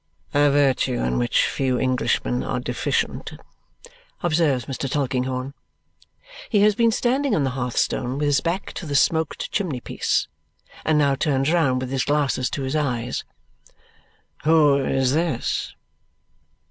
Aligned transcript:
"A 0.33 0.49
virtue 0.49 0.97
in 0.97 1.19
which 1.19 1.45
few 1.45 1.79
Englishmen 1.79 2.41
are 2.41 2.59
deficient," 2.59 3.33
observes 4.23 4.65
Mr. 4.65 4.89
Tulkinghorn. 4.89 5.53
He 6.49 6.61
has 6.61 6.73
been 6.73 6.91
standing 6.91 7.35
on 7.35 7.43
the 7.43 7.51
hearthstone 7.51 8.17
with 8.17 8.25
his 8.25 8.41
back 8.41 8.73
to 8.73 8.87
the 8.87 8.95
smoked 8.95 9.51
chimney 9.51 9.79
piece, 9.79 10.27
and 10.85 10.97
now 10.97 11.13
turns 11.13 11.51
round 11.53 11.81
with 11.81 11.91
his 11.91 12.03
glasses 12.05 12.49
to 12.49 12.63
his 12.63 12.75
eyes. 12.75 13.23
"Who 14.43 14.83
is 14.83 15.13
this? 15.13 15.75